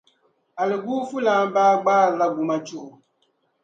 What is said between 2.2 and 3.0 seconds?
gumachuɣu.